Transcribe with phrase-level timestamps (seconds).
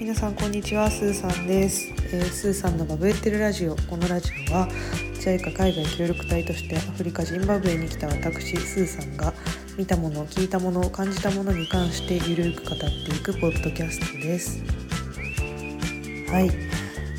[0.00, 3.76] 皆さんこんにちはスーさんです、えースーさんのバブエってるラジオ。
[3.88, 4.68] このラジオは
[5.14, 9.32] JICA 海外協力隊としてアフリカジンバブエに来た私スーさんが
[9.78, 12.88] 見たもの聞いたもの感じたものに関してゆるく語ってい
[13.20, 14.58] くポッドキャストです。
[16.32, 16.46] はい、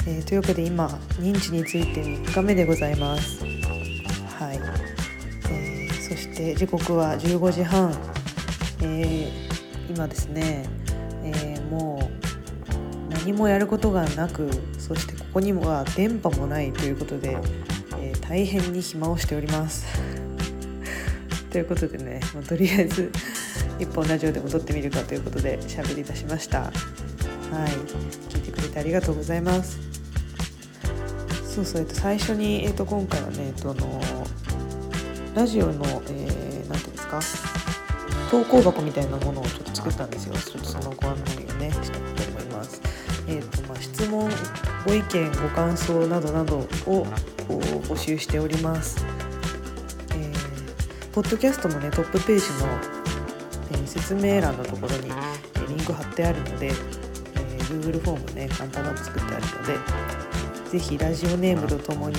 [0.07, 0.87] えーというわけで今
[1.21, 3.45] 認知について3日目でございます。
[3.45, 4.59] はい、
[5.49, 7.95] えーそして時刻は15時半、
[8.81, 9.42] えー
[9.89, 10.65] 今ですね、
[11.23, 12.23] えーもう
[13.13, 17.37] 何もやることがなくそしてここには電波もないということで、
[17.99, 19.85] えー大変に暇をしております。
[21.51, 23.11] ということでね、まあとりあえず
[23.79, 26.61] 一本ラジオでも撮ってみるかということで喋り出しました。
[26.61, 26.71] はい。
[28.29, 29.77] 聞いてくれてありがとうございます。
[31.47, 34.01] そうそう、えっと、最初に、えっと、今回はね、えっと、あの
[35.35, 35.73] ラジオの、
[36.09, 37.19] えー、なんていうんですか？
[38.33, 40.33] 投稿箱みたいなものをちょっと作ったんですよ。
[40.33, 42.81] ちょっとそのご案内をねしたいと思います。
[43.27, 44.27] えーとまあ、質問
[44.87, 47.05] ご意見ご感想などなどをこ
[47.47, 49.05] う募集しております、
[50.15, 52.69] えーポッドキャストのねトップページの、
[53.71, 62.15] えー説明欄のところに、えーリンク貼ってあるので、えー Google フォームね簡単なの作ってあるのでぜひラジオネームとともに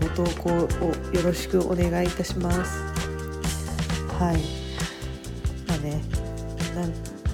[0.00, 0.58] ご投稿を
[1.14, 2.82] よろしくお願いいたします。
[4.18, 4.63] はい。
[5.84, 6.02] ね
[6.74, 6.90] なん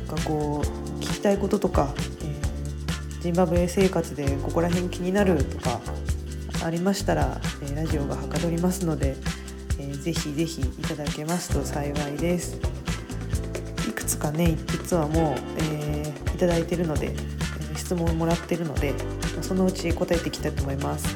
[0.07, 5.79] かこう聞きたいこととか、えージンバブエ生活でここら辺気になるとか
[6.65, 9.17] ありましたら、えーラジオがはかどりますので、
[9.79, 12.59] えーぜひぜひいただけますと幸いです。
[13.89, 17.15] いくつかね実はもう、えーいただいてるので、
[17.77, 18.95] 質問をもらってるので
[19.43, 21.07] そのうち答えていきたいと思います。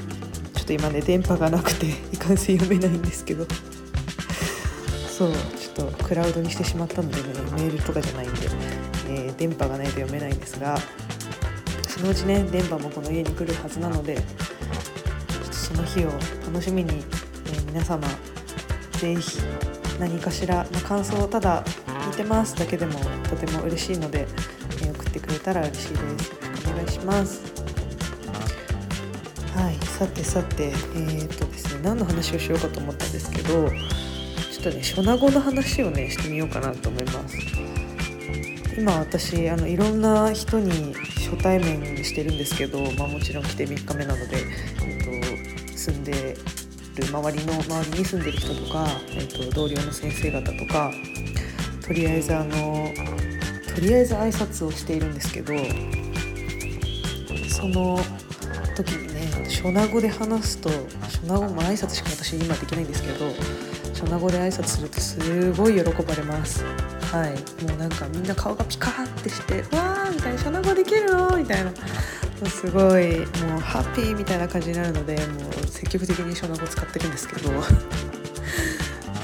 [0.54, 3.46] ちょっと今ね電波がなくていかんせん読めないんですけど。
[5.16, 5.32] そう。
[5.32, 8.38] ちょっとクラウドにしてしまったのでねメールとかじゃないんで、
[9.08, 10.76] えー電波がないと読めないんですが
[11.88, 14.18] そのうちね電波もこの家に来るはずなので
[15.52, 16.08] その日を
[16.46, 18.06] 楽しみに、えー皆様
[18.98, 19.40] ぜひ
[19.98, 22.98] 何かしらの感想をただ聞いてますだけでも
[23.28, 26.32] とても嬉しいので、えー送ってくれたら嬉しいです。
[26.70, 27.42] お願いします。
[29.56, 33.70] はいさてさてえー、っとですね何の話をしようかと思ったんですけど
[34.64, 37.36] とね初名語の話をねしてみようかなと思います。
[38.78, 44.38] 今私あのいろんな人に初対面してるんですけど、まあ、もちろん来て3日目なので、
[44.84, 46.36] えっと、住んで
[46.96, 50.90] る周りの周りに住んでる人とか、えっと、同僚の先生方とか
[51.86, 52.88] とりあえずあの
[53.76, 55.52] とりあえず挨拶をしているんですけど
[57.48, 57.96] その
[58.74, 60.68] 時にね初名語で話すと
[61.00, 63.26] 初名語も挨拶しか私今できないんですけど
[63.94, 66.64] 初名語で挨拶するとすごい喜ばれます。
[67.12, 67.62] はい。
[67.64, 71.70] もうなんかみんな顔がピカーってして「わー」みたいな「初名語できるの?」みたいな。
[71.70, 71.76] も
[72.46, 77.50] うすごいもうハッピーみたいな感じになるのでもう積極的に初名語使ってるんですけど。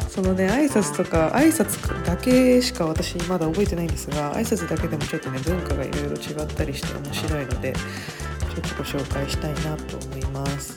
[0.09, 7.81] そのね挨拶とか挨拶だけしか私まだ覚えてないんですが挨拶だけでもちょっとね文化がいろいろ違ったりして面白いのでちょ
[8.59, 10.77] っとご紹介したいなと思います。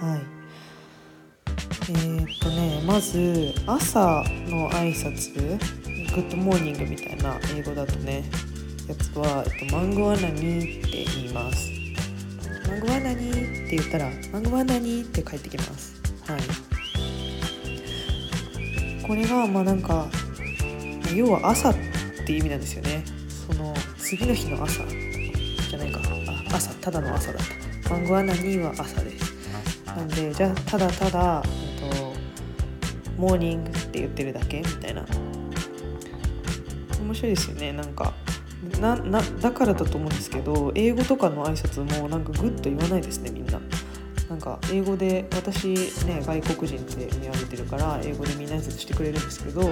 [0.00, 0.33] はい。
[1.86, 5.34] えーっとねまず朝の挨拶
[6.14, 8.24] good morning みたいな英語だとね
[8.88, 11.70] やつは、えっと、 mangwanani って言います。
[12.68, 16.00] マンゴワナニーって言ったらマンゴワナニーって返ってきます。
[16.26, 16.40] はい。
[19.06, 20.06] これがまあなんか
[21.14, 21.74] 要は朝っ
[22.26, 23.04] ていう意味なんですよね。
[23.28, 26.00] その次の日の朝じゃないか。
[26.50, 27.46] あ朝ただの朝だっ
[27.82, 27.90] た。
[27.90, 29.34] マンゴワナニーは朝です。
[29.86, 31.42] なんでじゃあただただ、
[33.24, 35.02] モーニングって言ってるだけみたいな。
[37.00, 37.72] 面白いですよね。
[37.72, 38.12] なんか
[38.80, 43.60] ななだからだと思うんですけど英語とかの挨拶もなんか good と言わないですねみんな。
[44.28, 45.68] なんか英語で私
[46.06, 49.70] ね外国人で見上げてるから英語でみんな挨拶してくれるんですけどなん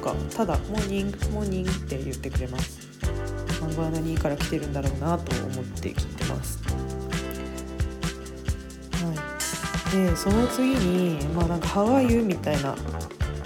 [0.00, 2.88] かただ「morning morning」って言ってくれます。
[3.60, 6.60] mangwanani から来てるんだろうなと思って聞いてます。
[9.04, 10.06] はい。
[10.06, 12.74] でその次にまあなんか「ハワイユ」みたいな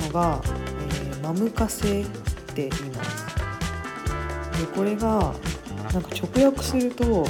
[0.06, 2.04] のが「えーマムカセ」っ
[2.54, 3.26] て言います
[4.60, 5.34] でこれが
[5.92, 7.26] なんか直訳すると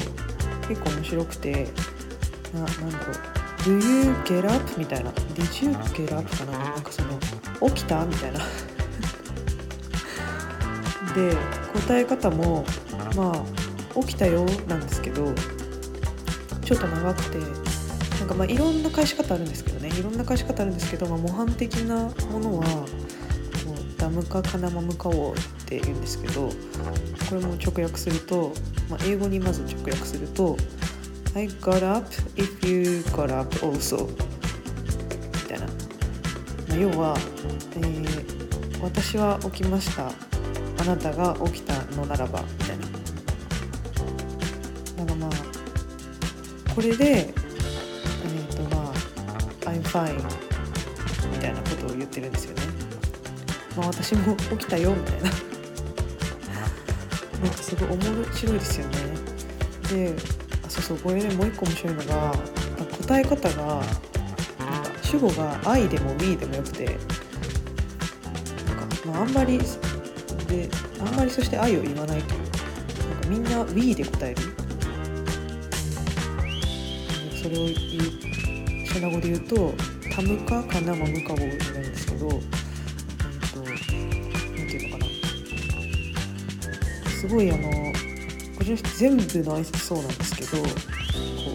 [0.69, 1.69] 結構面白くて
[2.55, 3.17] ななんだろう
[3.67, 7.19] 「Do you get up?」みたいな「Did you get up?」かななんかその
[7.73, 8.40] 「起きた?」みたいな
[11.14, 11.37] で
[11.87, 12.64] 答え方も
[13.17, 13.44] まあ
[14.02, 15.32] 「起きたよ」なんですけど
[16.62, 17.38] ちょっと長くて
[18.26, 19.88] んかまあいろんな返し方あるんですけどね。
[19.88, 22.87] いろんな返し方あるんですけど、まあ、模範的なものはもう
[23.96, 25.34] ダムカカナマムカオっ
[25.64, 26.49] て言うんですけど
[27.28, 28.52] これも直訳すると、
[28.90, 30.56] まあ、英語にまず直訳すると
[31.34, 37.17] 「I got up if you got up also」みたいな、まあ、要は、
[37.76, 40.11] えー、私は起きました。
[40.78, 42.87] あなたが起きたのならば」みたいな。
[44.96, 45.31] だからまあ
[46.75, 47.32] これで、
[49.87, 50.15] 「fine」
[51.33, 52.62] みたいなことを言ってるんですよね。
[53.77, 55.31] まあ私も起きたよみたいな。
[57.43, 58.03] なんかすごい面
[58.35, 58.97] 白いですよね。
[59.91, 60.15] で
[60.67, 62.35] あそうそうこれでもう一個面白いのが
[63.06, 63.87] 答え方がなんか
[65.03, 67.00] 主語が「愛」でも「we」でもよくてなんか、
[69.06, 69.59] まあ、あんまり
[70.49, 70.69] で
[71.00, 72.41] あんまりそして愛を言わないという
[73.11, 74.43] なんかみんな We で答える。
[77.43, 78.25] それを言う
[78.97, 79.75] シャナ語で言うと
[80.11, 82.41] タムカカナマムカ語になるんですけど、えっ
[83.53, 85.11] と、なんていうのかな。
[87.11, 87.93] すごいあの
[88.57, 90.69] こちら全部の挨拶そうなんですけどこ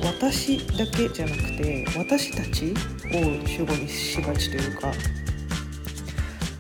[0.04, 2.76] う私だけじゃなくて私たち
[3.12, 4.94] を主語にしがちというか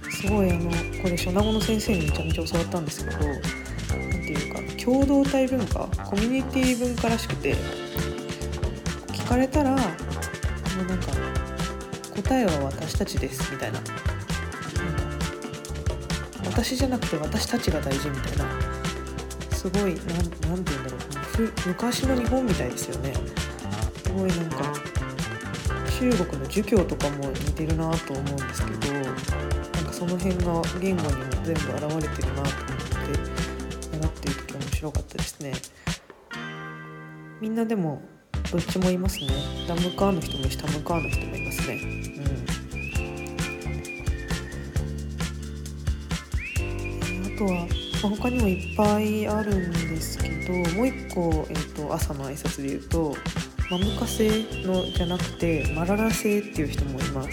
[0.09, 7.55] すごいあのこれ初名語の先生にめちゃめちゃ教わったんですけど何ていうか共同体文化コミュニティ文化らしくて
[9.09, 9.77] 聞かれたら
[10.77, 11.11] もうなんか
[12.15, 13.79] 答えは私たちですみたいな。
[13.79, 13.93] なんか
[16.45, 18.45] 私じゃなくて私たちが大事みたいな。
[19.55, 20.01] すごいなんなんて
[20.41, 21.01] 言うんだろう。
[21.67, 23.13] 昔の日本みたいですよね。
[24.03, 24.73] すごいなんか
[25.99, 29.15] 中国の儒教とかも似てるなと思うんですけどなん
[29.85, 31.67] かその辺が言語にも全部現
[32.01, 33.11] れてるなと思って
[33.97, 35.53] 習っている時面白かったですね。
[37.39, 38.01] みんなでも
[38.51, 39.27] どっちもいますね。
[39.65, 41.79] ダムカーの人もいるしタムカーの人もいますね。
[41.79, 41.85] う
[47.29, 47.33] ん。
[47.33, 47.51] あとは、
[48.03, 53.15] まあ、他にもいっぱいあるんですけどもう一個、えーと、朝の挨拶で言うと
[53.69, 57.29] マムカ製のじゃなくてマララ製っていう人もいます。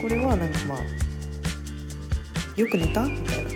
[0.00, 0.78] これはなんかまあ
[2.56, 3.50] よく寝たみたいな。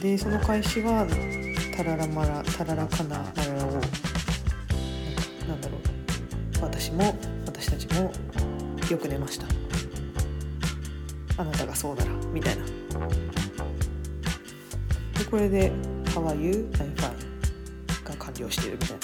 [0.00, 1.06] でその返しは
[1.76, 3.66] タララマラタララカナマララ
[5.50, 5.80] なんだろう
[6.62, 8.12] 私も私たちも
[8.88, 9.46] よく寝ました。
[11.38, 12.64] あなたがそうならみたいな。
[15.18, 15.72] でこれで
[16.14, 16.68] 「How are you?
[16.74, 17.10] I'm fine」
[18.04, 18.96] が完了してるみたいな、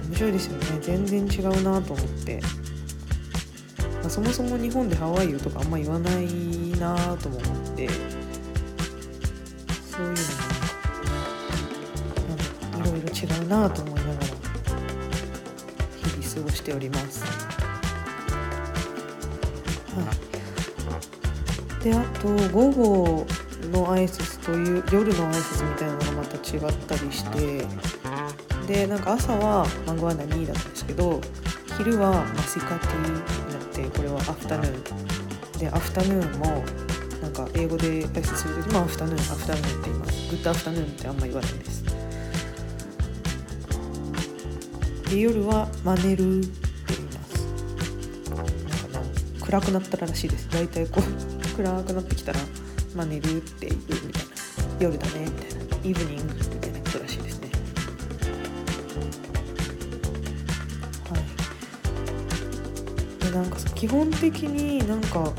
[0.00, 0.78] うん、面白いですよね。
[0.80, 2.40] 全然違うなと思って。
[4.02, 6.26] かそもそも日本でハワイユとかあんま言わない
[6.78, 7.88] なとも思って。
[13.20, 14.16] 違うなと思いながら
[15.96, 17.24] 日々過ごしております。
[19.94, 20.02] は
[21.80, 23.26] い、であと午後
[23.72, 27.66] の挨拶という夜の挨拶みたいなのがまた違ったりして
[28.68, 31.20] でなんか朝はマンゴーアナ2だったんですけど
[31.76, 33.22] 昼はマシカティになっ
[33.72, 35.58] てこれはアフタヌーン。
[35.58, 36.64] でアフタヌーンも
[37.20, 40.30] なんか英語で挨拶する時もアフタヌーンアフタヌーンって言います。
[40.30, 41.84] グッドアフタヌーンってあんま言わないです。
[45.10, 46.48] で夜はマネルって
[46.88, 47.46] 言います。
[48.28, 50.48] なんかな暗くなったららしいです。
[50.50, 51.02] 大体こう
[51.56, 52.40] 暗くなってきたら
[52.94, 54.28] マネルって言うみたいな
[54.80, 55.12] 夜だね。
[55.24, 57.50] みたいなイブニングみたいなことらしいですね。
[61.10, 61.18] は
[63.20, 63.24] い。
[63.24, 65.32] でなんか基本的になんか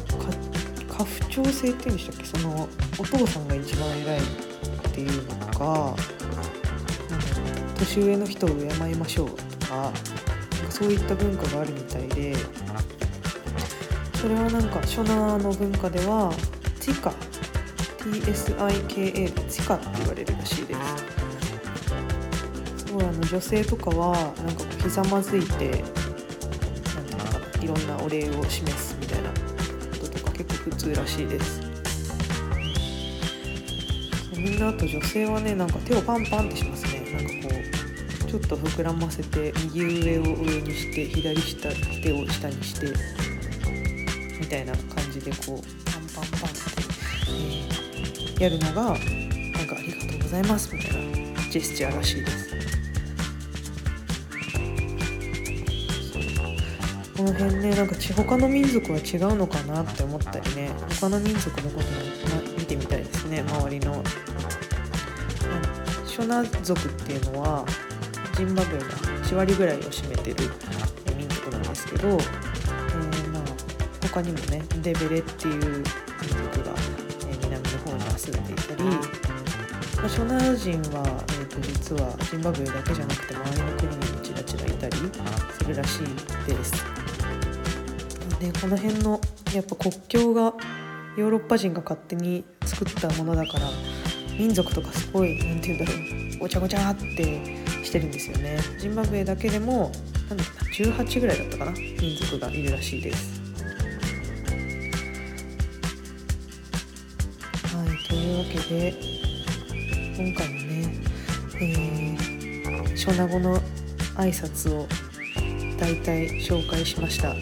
[0.89, 2.25] 家父長制っていうんでしたっけ？
[2.25, 2.67] その
[2.97, 4.21] お父さんが一番偉いっ
[4.93, 5.95] ていうのか
[7.77, 9.48] 年上の人を敬いましょう。
[9.69, 9.99] かなんか
[10.71, 12.35] そういった文化があるみたいで
[14.15, 16.33] それはなんか初ナの文化では
[16.81, 17.13] ティカ
[17.99, 20.79] TSIKA でチカって言われるらしいです。
[22.85, 25.81] すごいあの女性とかはなんかひざまずいてなん
[27.51, 29.35] ていろんなお礼を示すみたいなこ
[30.07, 31.61] ととか結構普通らしいです。
[34.35, 36.88] みんなあと女性はねなんか手をパンパンってします
[38.29, 41.69] ちょっと膨らませて右上を上にして左下
[42.03, 42.93] 手を下にして
[44.39, 46.69] みたいな感じでこうパンパンパンって、
[47.27, 48.95] えー、やるのがなん
[49.67, 52.49] かありがとうございますみたいなジェスチャーらしいです。
[57.17, 60.69] この辺ねなんか他の民族は違うのかなって思ったりね
[61.01, 64.03] 他の民族のことも見てみたいですね周りの。
[66.05, 67.65] ショナ族っていうのは
[68.39, 70.49] ジンバブエが8割ぐらいを占めてる
[71.17, 73.43] 民族なんですけど、えー、まあ
[74.01, 76.73] 他にもねデベレっていう民族が、
[77.27, 84.95] え、南の方に住んでいたり、まあ、ショナ人は、えーと、実はジンバブエだけじゃなくて周りの国にもちらちらいたり
[85.57, 86.71] するらしいです。
[88.39, 89.19] でこの辺の
[89.53, 90.53] やっぱ国境が
[91.17, 93.67] ヨーロッパ人が勝手に作ったものだから
[94.37, 95.99] 民族とかすごい何て言うんだろ
[96.37, 97.58] うごちゃごちゃって
[97.89, 98.59] してるんですよね。
[98.77, 99.91] ジンバブエだけでも
[100.29, 103.41] なんだっけな18ぐらいだったかな民族がいるらしいです。
[107.75, 108.93] はいというわけで
[110.15, 111.01] 今回もね、
[111.59, 113.57] えー、ショナ語の
[114.17, 114.87] 挨拶を
[115.79, 117.33] 大体紹介しました。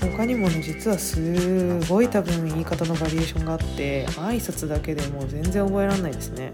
[0.00, 6.52] 他にもね実はすごい多分言い方のバリエーションがあって挨拶だけでもう全然覚えられないですね。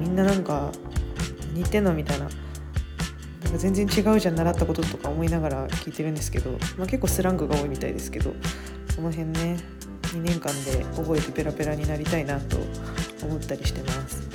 [0.00, 0.72] みんななんか
[1.56, 1.94] 似てんの？
[1.94, 2.24] みたいな。
[2.24, 8.34] なんか全然違うじゃん習ったこととか思いながら聞いてるんですけど、まあ、結構スラングが多いみたいですけど。
[8.96, 9.58] その辺ね
[10.04, 12.56] 2年間で覚えてペラペラになりたいなと
[13.22, 14.26] 思ったりしてます。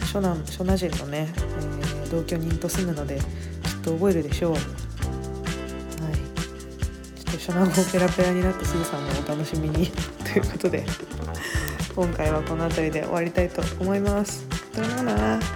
[0.00, 3.22] 初男初ナ人のね、えー、同居人と住むのできっ
[3.82, 4.56] と覚えるでしょう。
[7.38, 9.86] 初南語ペラペラになったすぐさんもお楽しみに。
[9.86, 10.84] ということで
[11.94, 14.55] 今回はこの辺りで終わりたいと思います。
[14.76, 15.55] さよなら